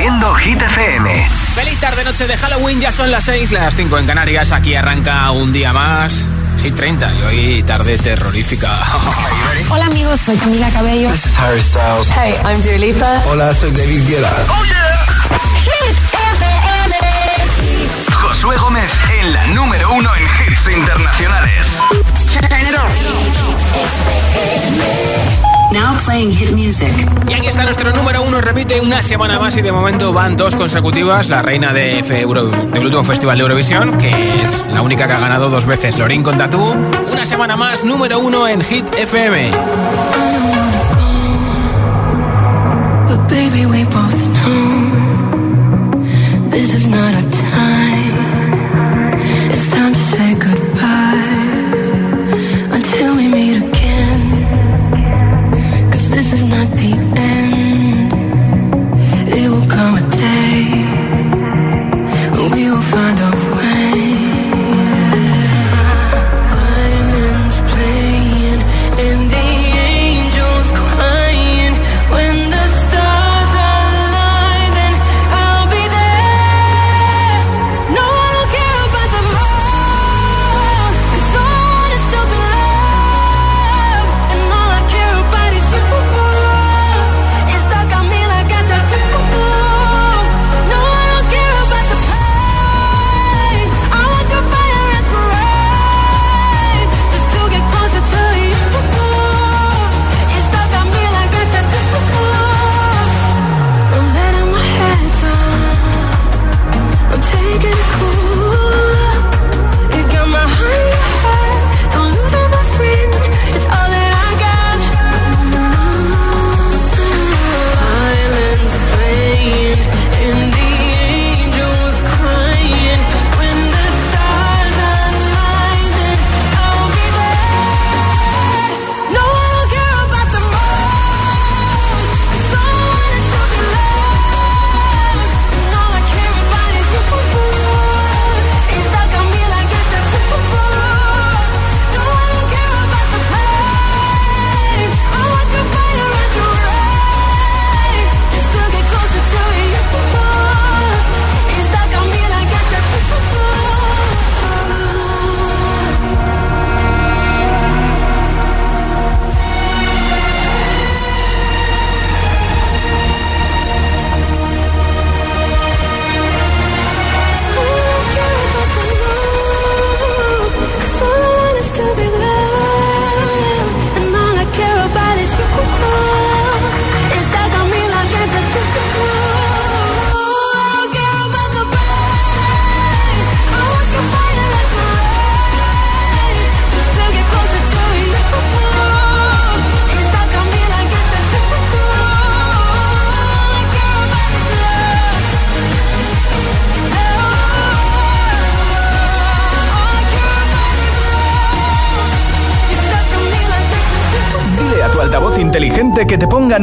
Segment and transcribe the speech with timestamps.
[0.00, 1.28] Haciendo Hit FM.
[1.54, 2.80] Feliz tarde, noche de Halloween.
[2.80, 4.50] Ya son las 6, las 5 en Canarias.
[4.50, 6.24] Aquí arranca un día más.
[6.56, 8.70] Sí, 30 y hoy tarde terrorífica.
[9.68, 11.10] Hola amigos, soy Camila Cabello.
[11.10, 12.08] This is Harry Styles.
[12.16, 13.22] Hey, I'm Dua Lipa.
[13.26, 14.32] Hola, soy David Guetta.
[14.48, 15.04] Oh yeah.
[15.64, 16.94] Hit FM.
[18.14, 18.90] Josué Gómez
[19.20, 21.66] en la número uno en hits internacionales.
[22.32, 22.88] Turn it on.
[25.72, 26.92] Now playing hit music.
[27.28, 30.56] Y aquí está nuestro número uno, repite una semana más y de momento van dos
[30.56, 31.28] consecutivas.
[31.28, 35.12] La reina de, F Euro, del último festival de Eurovisión, que es la única que
[35.12, 36.60] ha ganado dos veces, Lorin con Tatú.
[37.10, 39.50] Una semana más, número uno en Hit FM.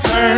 [0.00, 0.37] turn.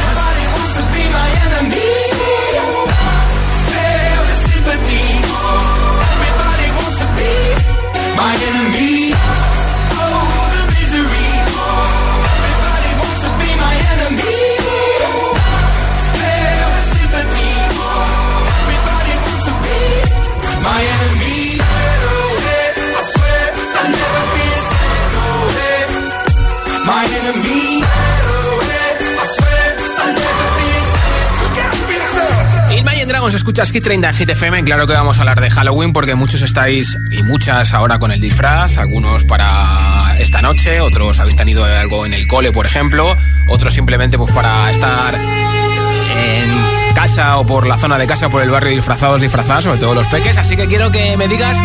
[33.51, 34.63] escuchas Hit 30 en Hit FM.
[34.63, 38.21] Claro que vamos a hablar de Halloween porque muchos estáis y muchas ahora con el
[38.21, 38.77] disfraz.
[38.77, 43.13] Algunos para esta noche, otros habéis tenido algo en el cole, por ejemplo.
[43.47, 48.49] Otros simplemente pues para estar en casa o por la zona de casa, por el
[48.49, 50.37] barrio disfrazados, disfrazadas, sobre todo los peques.
[50.37, 51.57] Así que quiero que me digas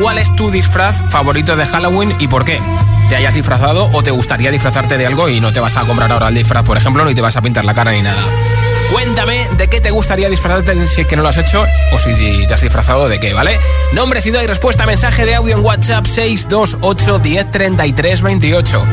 [0.00, 2.60] cuál es tu disfraz favorito de Halloween y por qué.
[3.08, 6.10] ¿Te hayas disfrazado o te gustaría disfrazarte de algo y no te vas a comprar
[6.10, 8.51] ahora el disfraz, por ejemplo, ni te vas a pintar la cara ni nada?
[8.92, 12.46] Cuéntame de qué te gustaría disfrazarte si es que no lo has hecho o si
[12.46, 13.58] te has disfrazado de qué, ¿vale?
[13.94, 18.86] Nombre, ciudad y respuesta, mensaje de audio en WhatsApp 628 10 33 28.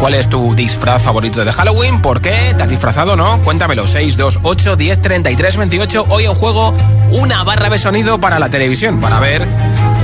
[0.00, 2.02] ¿Cuál es tu disfraz favorito de Halloween?
[2.02, 2.54] ¿Por qué?
[2.56, 3.40] ¿Te has disfrazado no?
[3.42, 3.86] Cuéntamelo.
[3.86, 6.06] 628 10 33 28.
[6.08, 6.74] Hoy en juego
[7.12, 9.46] una barra de sonido para la televisión, para ver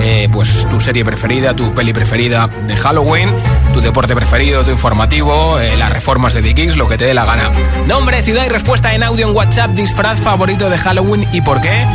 [0.01, 3.31] eh, pues tu serie preferida, tu peli preferida de Halloween,
[3.73, 7.25] tu deporte preferido, tu informativo, eh, las reformas de Kings, lo que te dé la
[7.25, 7.51] gana.
[7.87, 11.87] Nombre, ciudad y respuesta en audio en WhatsApp, disfraz favorito de Halloween y por qué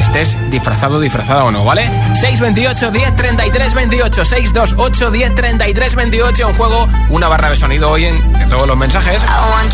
[0.00, 1.82] estés disfrazado, disfrazada o no, ¿vale?
[2.14, 8.04] 628 10 33 28 628 10 33 28 en juego una barra de sonido hoy
[8.06, 9.22] en, en todos los mensajes.
[9.22, 9.72] I want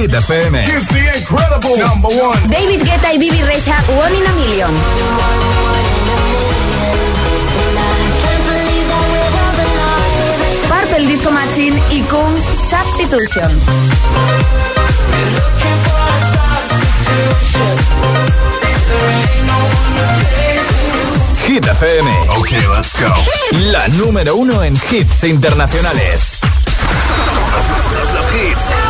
[0.00, 0.64] Hit FM.
[2.48, 4.70] David Guetta y Bibi Rexa, One in a Million.
[10.68, 13.50] Purple Disco Machine y Coons Substitution.
[21.46, 22.10] Hit FM.
[22.38, 23.12] Ok, let's go.
[23.70, 26.38] La número uno en hits internacionales.
[28.14, 28.89] Los hits.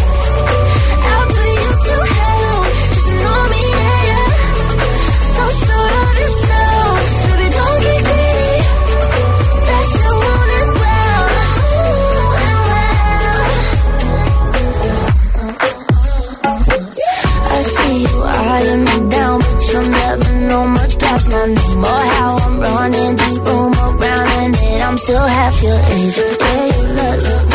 [21.31, 24.81] my name or how I'm running this room around and it.
[24.81, 26.17] I'm still half your age.
[26.17, 27.50] Yeah, you look, look,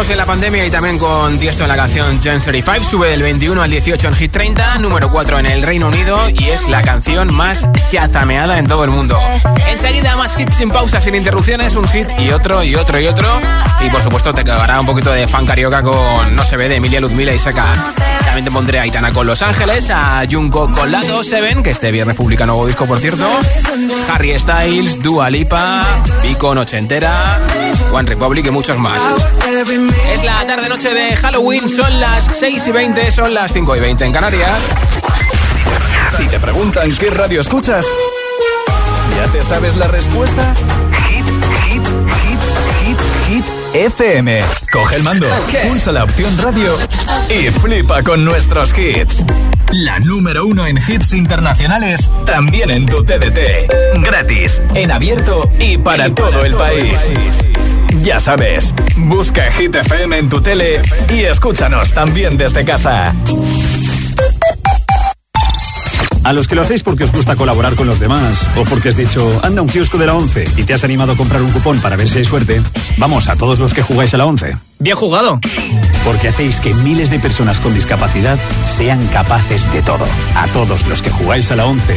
[0.00, 2.88] En la pandemia y también con Tiesto en la canción Gen 35.
[2.88, 6.48] Sube del 21 al 18 en Hit 30, número 4 en el Reino Unido y
[6.48, 9.20] es la canción más shazameada en todo el mundo.
[9.68, 13.28] Enseguida más hits sin pausa, sin interrupciones, un hit y otro y otro y otro.
[13.82, 16.76] Y por supuesto te quedará un poquito de fan carioca con No se ve de
[16.76, 17.66] Emilia Ludmila y Seca.
[18.24, 21.92] También te pondré a Aitana con Los Ángeles, a Junko con la 27, que este
[21.92, 23.28] viernes publica nuevo disco por cierto.
[24.08, 25.84] Harry Styles, Dua Lipa,
[26.22, 27.38] Vico Noche Entera,
[27.92, 29.02] One Republic y muchos más.
[30.12, 34.04] Es la tarde-noche de Halloween, son las 6 y 20, son las 5 y 20
[34.04, 34.62] en Canarias.
[36.16, 37.86] Si te preguntan qué radio escuchas,
[39.16, 40.54] ¿ya te sabes la respuesta?
[41.08, 41.26] Hit,
[41.66, 41.82] hit,
[42.22, 42.40] hit,
[42.84, 42.98] hit,
[43.28, 44.42] hit, FM.
[44.72, 45.26] Coge el mando,
[45.68, 46.76] pulsa la opción radio
[47.28, 49.24] y flipa con nuestros hits.
[49.72, 54.00] La número uno en hits internacionales, también en tu TDT.
[54.02, 57.12] Gratis, en abierto y para todo el país.
[58.02, 60.80] Ya sabes, busca Hit FM en tu tele
[61.12, 63.14] y escúchanos también desde casa.
[66.22, 68.96] A los que lo hacéis porque os gusta colaborar con los demás o porque has
[68.96, 71.80] dicho, anda un kiosco de la 11 y te has animado a comprar un cupón
[71.80, 72.62] para ver si hay suerte,
[72.96, 74.56] vamos a todos los que jugáis a la 11.
[74.78, 75.40] Bien jugado.
[76.04, 80.06] Porque hacéis que miles de personas con discapacidad sean capaces de todo.
[80.34, 81.96] A todos los que jugáis a la 11,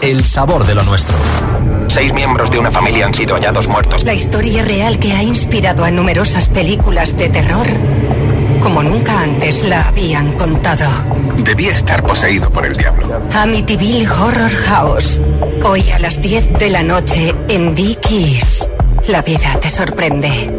[0.00, 1.16] el sabor de lo nuestro.
[1.86, 4.02] Seis miembros de una familia han sido hallados muertos.
[4.02, 7.68] La historia real que ha inspirado a numerosas películas de terror,
[8.60, 10.90] como nunca antes la habían contado.
[11.36, 13.22] Debía estar poseído por el diablo.
[13.32, 15.20] Amityville Horror House.
[15.64, 18.68] Hoy a las 10 de la noche en Dickies.
[19.06, 20.52] La vida te sorprende.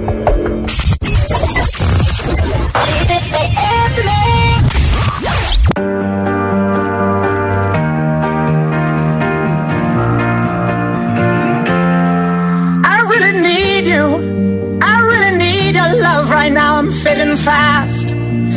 [16.49, 16.77] Right now.
[16.77, 18.15] I'm fading fast,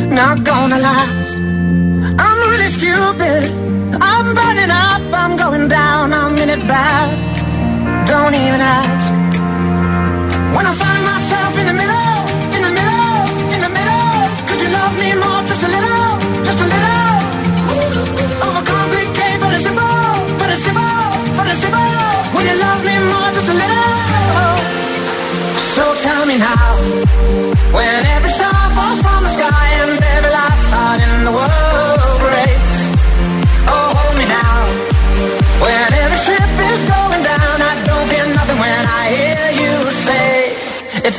[0.09, 1.37] not gonna last.
[2.25, 3.43] I'm really stupid.
[4.01, 5.01] I'm burning up.
[5.21, 6.13] I'm going down.
[6.13, 7.09] I'm in it bad.
[8.07, 9.11] Don't even ask.
[10.55, 10.92] When I find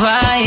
[0.00, 0.39] Vai,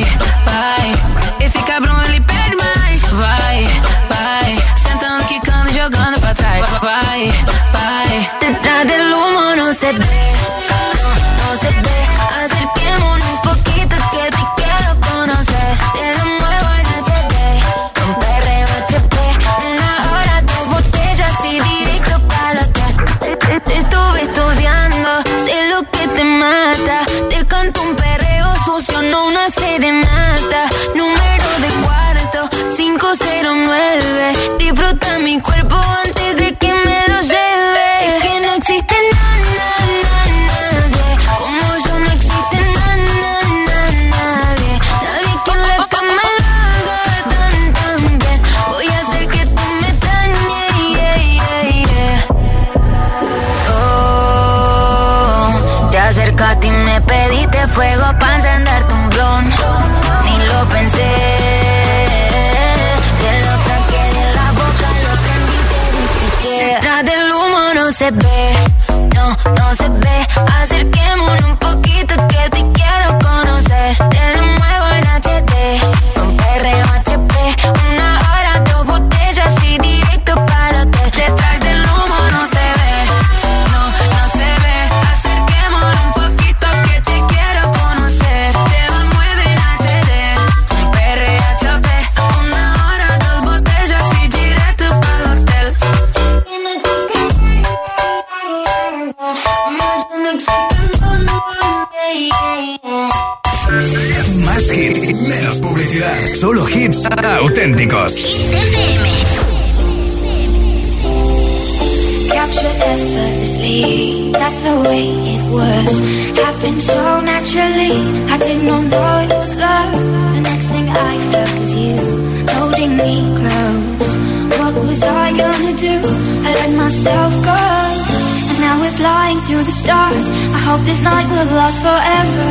[130.65, 132.47] hope this night will last forever.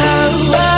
[0.00, 0.54] oh.
[0.54, 0.77] oh.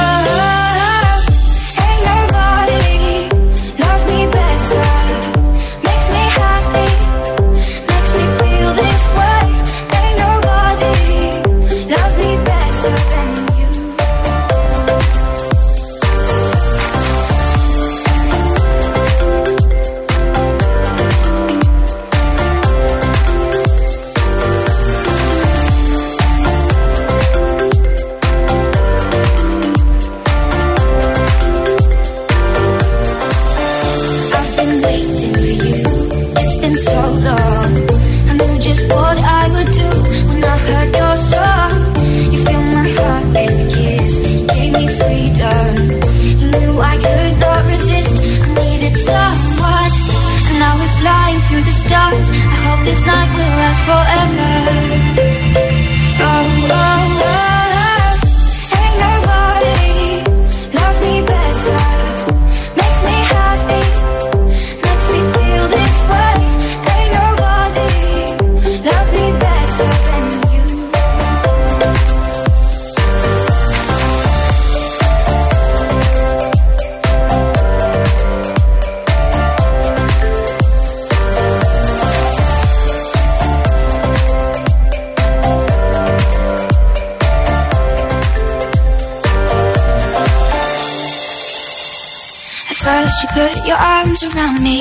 [94.61, 94.81] me.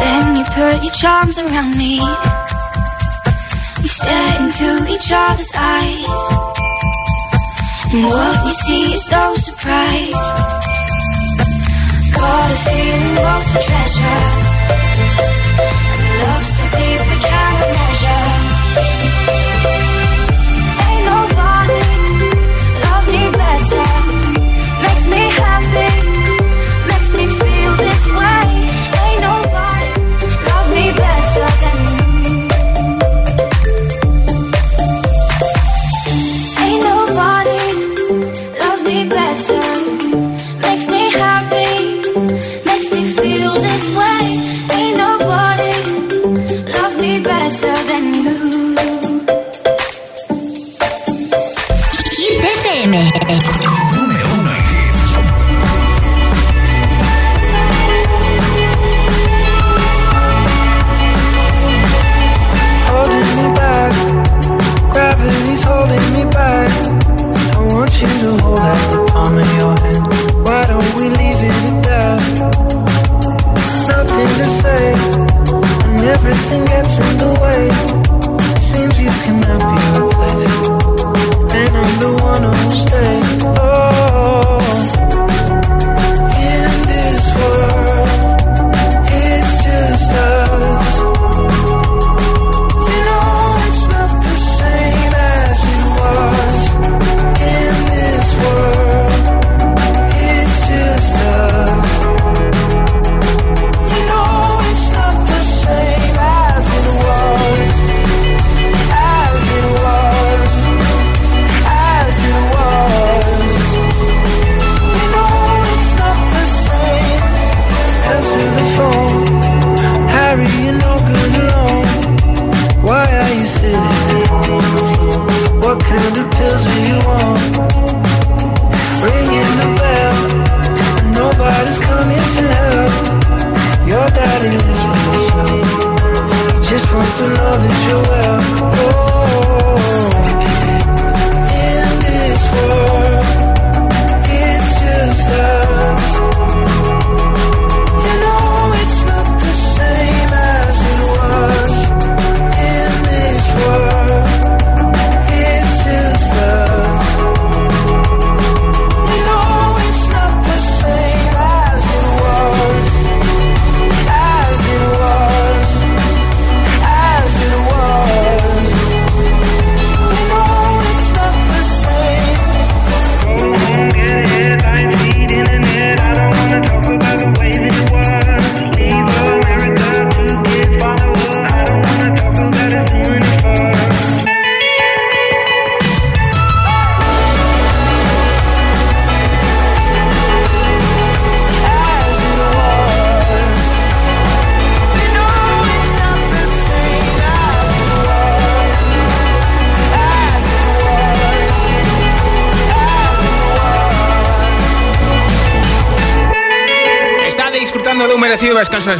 [0.00, 2.00] Then you put your charms around me.
[3.80, 6.24] We stare into each other's eyes.
[7.92, 10.26] And what you see is no surprise.
[12.12, 14.57] Got a feeling lost for treasure.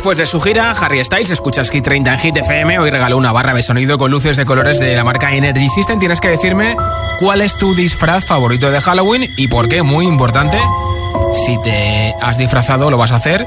[0.09, 3.31] Después de su gira, Harry Styles, escuchas Hit 30 en Hit FM, hoy regaló una
[3.31, 5.99] barra de sonido con luces de colores de la marca Energy System.
[5.99, 6.79] Tienes que decirme
[7.19, 10.57] cuál es tu disfraz favorito de Halloween y por qué, muy importante,
[11.45, 13.47] si te has disfrazado lo vas a hacer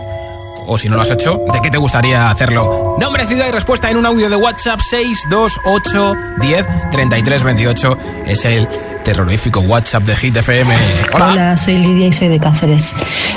[0.68, 2.96] o si no lo has hecho, ¿de qué te gustaría hacerlo?
[3.00, 7.98] Nombre, ciudad y respuesta en un audio de WhatsApp 628 10 33 28
[8.28, 8.68] es el
[9.04, 10.74] terrorífico WhatsApp de Hit FM.
[11.14, 11.58] Hola.
[11.58, 12.94] soy Lidia y soy de Cáceres.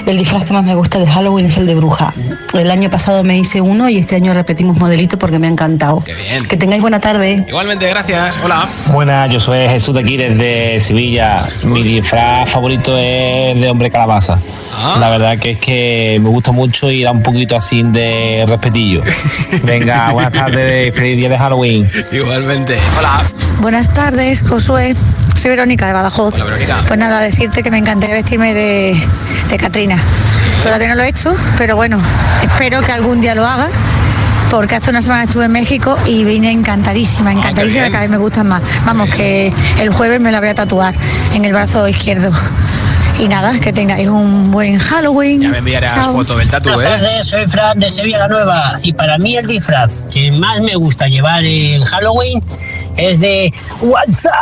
[0.06, 2.12] El disfraz que más me gusta de Halloween es el de bruja.
[2.52, 6.02] El año pasado me hice uno y este año repetimos modelito porque me ha encantado.
[6.04, 6.46] Qué bien.
[6.46, 7.44] Que tengáis buena tarde.
[7.48, 8.38] Igualmente, gracias.
[8.44, 8.68] Hola.
[8.92, 11.46] Buenas, yo soy Jesús de aquí desde Sevilla.
[11.64, 14.38] Mi disfraz favorito es de hombre calabaza.
[14.76, 14.96] Ah.
[14.98, 19.02] La verdad que es que me gusta mucho y da un poquito así de respetillo.
[19.62, 21.88] Venga, buenas tardes, feliz día de Halloween.
[22.12, 22.78] Igualmente.
[22.98, 23.22] Hola.
[23.60, 24.94] Buenas tardes, Josué.
[25.36, 26.34] Soy Verónica de Badajoz.
[26.34, 26.82] Hola, Verónica.
[26.88, 29.00] Pues nada, decirte que me encantaría vestirme de,
[29.48, 29.96] de Catrina.
[30.64, 32.00] Todavía no lo he hecho, pero bueno,
[32.42, 33.68] espero que algún día lo haga.
[34.50, 37.92] Porque hace una semana estuve en México y vine encantadísima, encantadísima, bien.
[37.92, 38.62] cada vez me gustan más.
[38.84, 40.92] Vamos, que el jueves me la voy a tatuar
[41.34, 42.32] en el brazo izquierdo.
[43.20, 45.40] Y nada, que tengáis un buen Halloween.
[45.40, 46.14] Ya me enviarás Chao.
[46.14, 46.84] foto del tatu, ¿eh?
[46.84, 50.74] tardes, soy Fran de Sevilla la Nueva y para mí el disfraz que más me
[50.74, 52.42] gusta llevar en Halloween
[52.96, 54.32] es de WhatsApp.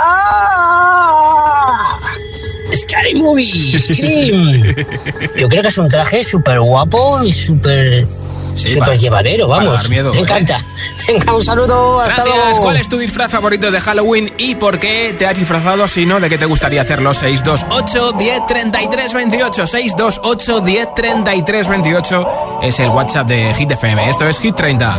[2.74, 4.62] Scary Movie, Scream.
[5.38, 8.06] Yo creo que es un traje súper guapo y súper
[8.54, 9.88] súper para- llevadero, vamos.
[9.88, 10.22] miedo, me ¿eh?
[10.22, 10.60] encanta.
[11.08, 12.44] Venga, un saludo, hasta Gracias.
[12.46, 12.60] luego.
[12.62, 15.88] ¿Cuál es tu disfraz favorito de Halloween y por qué te has disfrazado?
[15.88, 17.12] Si no, ¿de qué te gustaría hacerlo?
[17.14, 19.66] 628 10 33 28.
[19.66, 22.26] 628 10 33 28
[22.62, 24.08] es el WhatsApp de Hit FM.
[24.10, 24.98] Esto es Hit 30.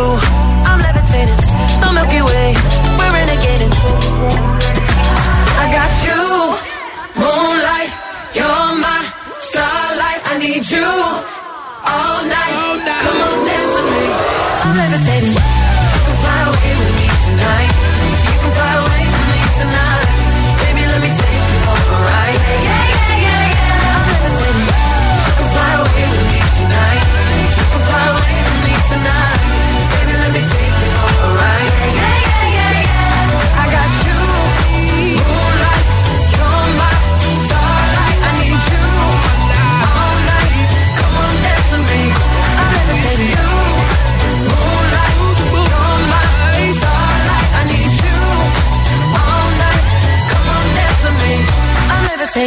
[0.00, 0.16] boo,
[0.68, 1.40] I'm levitating.
[1.80, 2.48] The Milky Way,
[2.98, 3.74] we're renegading.
[5.62, 6.22] I got you,
[7.20, 7.92] moonlight.
[8.38, 9.00] You're my
[9.48, 10.20] starlight.
[10.32, 10.90] I need you
[11.92, 12.19] all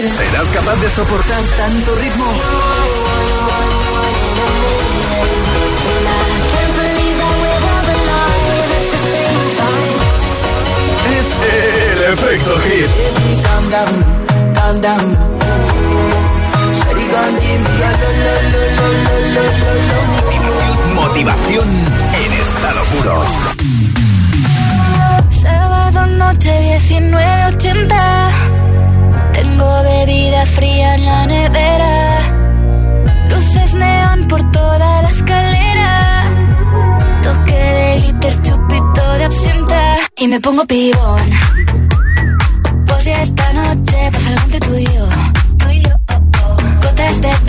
[0.07, 2.25] ¿Serás capaz de soportar tanto ritmo?
[11.09, 12.89] Es el efecto hit.
[20.93, 21.69] Motivación
[22.25, 23.23] en estado puro.
[25.29, 28.53] Sábado noche 1980.
[29.83, 32.19] Bebida fría en la nevera.
[33.29, 35.91] Luces neón por toda la escalera.
[37.21, 39.97] Toque de liter, chupito de absenta.
[40.17, 41.29] Y me pongo pibón.
[42.87, 45.07] Pues ya esta noche pasa algo entre tú y yo.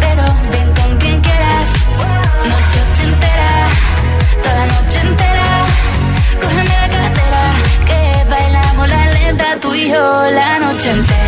[0.00, 1.68] Pero ven con quien quieras.
[2.50, 3.50] Noche ochentera
[4.42, 5.48] Toda la noche entera.
[6.40, 7.42] Cógeme la cartera
[7.88, 11.27] Que bailamos la lenta Tú y yo la noche entera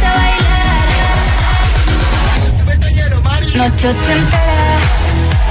[3.55, 4.79] Noche ochentera,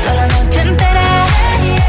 [0.03, 1.27] toda la noche entera.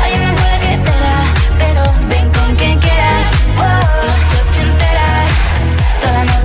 [0.04, 1.18] Hay una cola que te da,
[1.58, 3.28] pero ven con quien quieras.
[3.56, 5.08] Noche ochentera,
[6.02, 6.41] toda la noche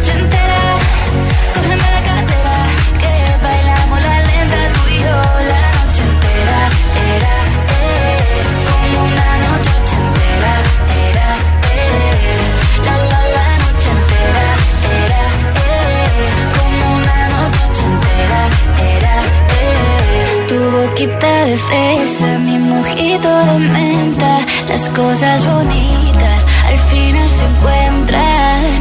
[21.45, 24.41] de fresa, mi mojito de menta.
[24.69, 28.81] Las cosas bonitas al final se encuentran.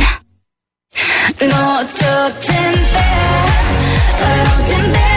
[1.41, 3.45] Noche ochentera,
[4.17, 5.14] toda la noche entera.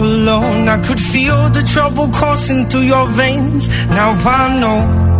[0.00, 0.68] Alone?
[0.68, 3.68] I could feel the trouble coursing through your veins.
[3.88, 5.19] Now I know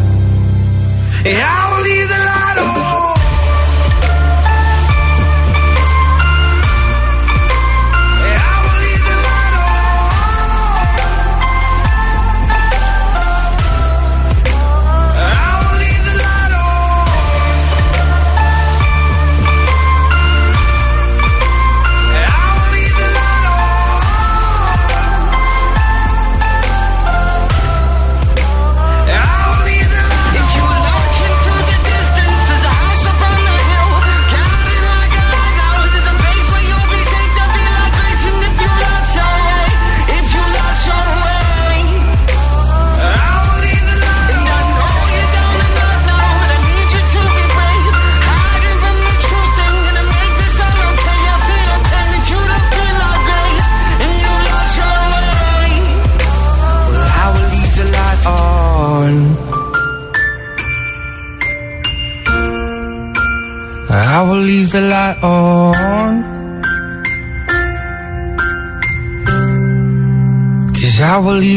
[1.23, 1.60] yeah,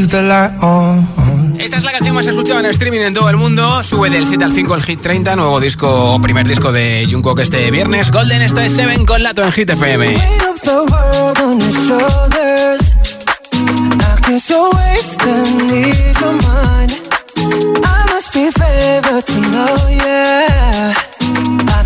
[0.05, 1.57] leave the light on.
[1.59, 3.83] Esta es la canción más escuchada en streaming en todo el mundo.
[3.83, 7.71] Sube del 7 al 5 el Hit 30, nuevo disco, primer disco de Jungkook este
[7.71, 8.11] viernes.
[8.11, 10.13] Golden, esto es 7 con Lato en Hit FM.
[10.13, 10.59] Your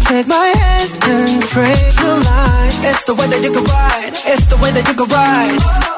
[0.04, 2.84] take my hands and trace the lines.
[2.84, 4.12] It's the way that you can ride.
[4.24, 5.97] It's the way that you can ride.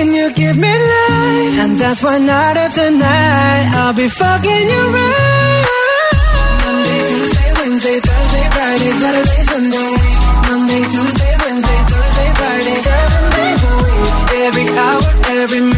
[0.00, 4.82] and you give me life, and that's why night after night I'll be fucking you
[4.94, 5.64] right.
[6.64, 9.92] Monday, Tuesday, Wednesday, Thursday, Friday, Saturday, Sunday.
[10.48, 14.12] Monday, Tuesday, Wednesday, Thursday, Friday, seven days a week.
[14.46, 15.02] Every hour,
[15.42, 15.77] every minute,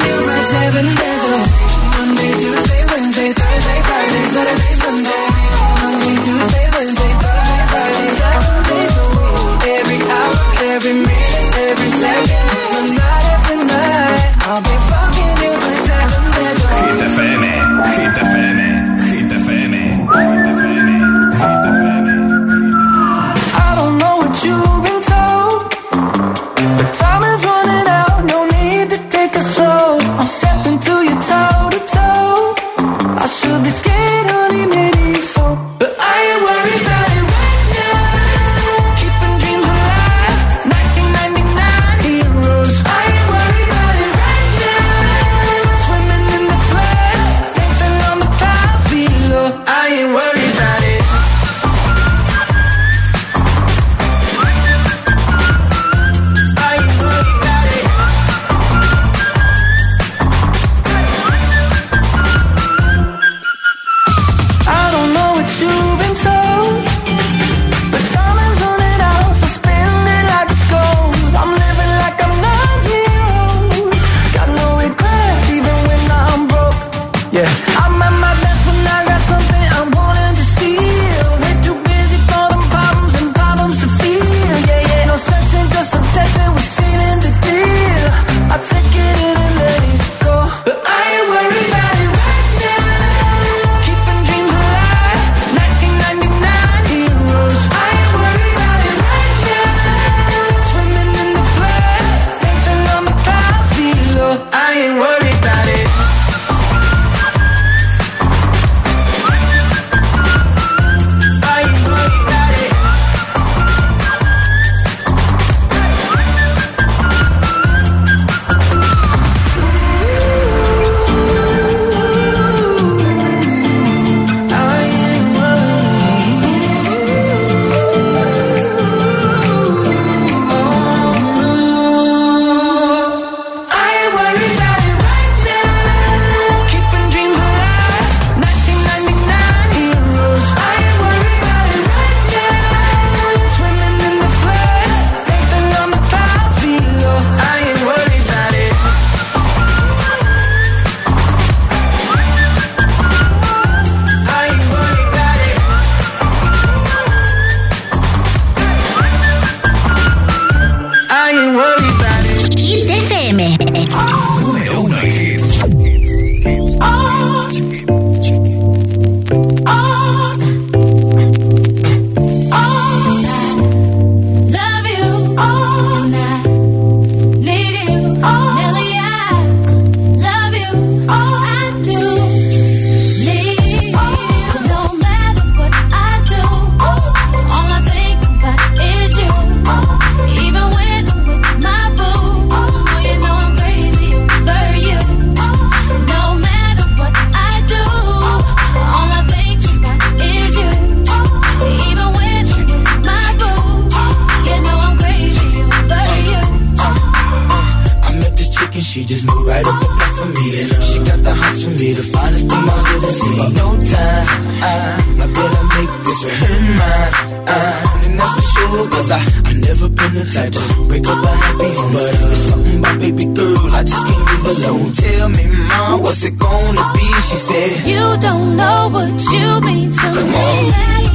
[226.11, 226.99] what's it gonna be?
[226.99, 230.71] She said, You don't know what you mean to Come me.
[230.73, 231.10] on.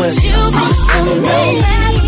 [0.00, 1.99] Know what Midwest, you I see you mean to spinning me.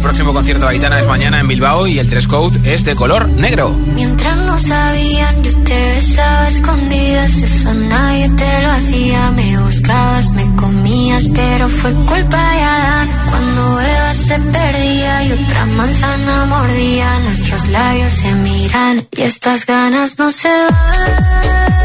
[0.00, 2.96] El próximo concierto de Aitana es mañana en Bilbao y el dress code es de
[2.96, 3.68] color negro.
[3.94, 7.36] Mientras no sabían, yo te besaba escondidas.
[7.36, 9.30] Eso nadie te lo hacía.
[9.32, 13.08] Me buscabas, me comías, pero fue culpa de Adán.
[13.28, 20.18] Cuando Eva se perdía y otra manzana mordía, nuestros labios se miran y estas ganas
[20.18, 21.79] no se van.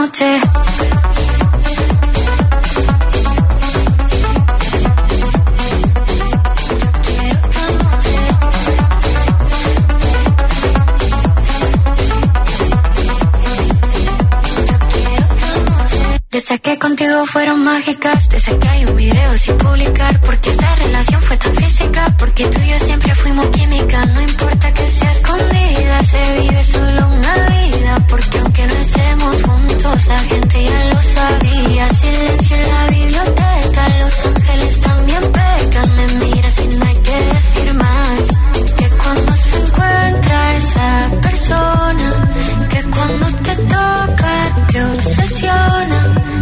[0.00, 0.49] Noche.
[17.00, 21.54] Contigo fueron mágicas, desde que hay un video sin publicar, porque esta relación fue tan
[21.54, 26.62] física, porque tú y yo siempre fuimos química, no importa que sea escondida, se vive
[26.64, 32.68] solo una vida, porque aunque no estemos juntos, la gente ya lo sabía, silencio en
[32.68, 38.22] la biblioteca, los ángeles también pecan, me miras y no hay que decir más,
[38.76, 42.28] que cuando se encuentra esa persona,
[42.68, 46.09] que cuando te toca te obsesiona.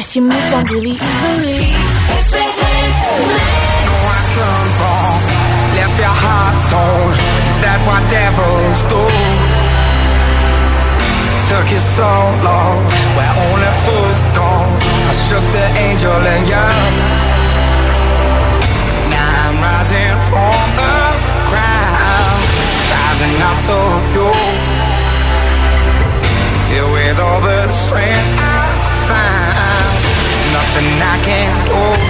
[0.00, 1.60] guess you moved on really easily.
[4.32, 5.20] done wrong.
[5.76, 7.12] Left your heart torn.
[7.44, 9.02] Is that what devils do?
[11.52, 12.12] Took you so
[12.48, 12.80] long,
[13.12, 14.72] where only fools gone.
[15.04, 16.92] I shook the angel and young.
[19.12, 20.96] Now I'm rising from the
[21.50, 22.40] ground,
[22.88, 23.78] rising up to
[24.16, 24.32] you.
[26.72, 29.49] Filled with all the strength I find,
[30.52, 32.09] nothing I can't do.